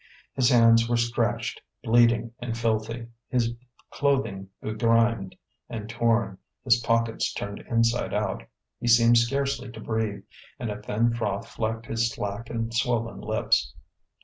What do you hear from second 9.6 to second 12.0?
to breathe, and a thin froth flecked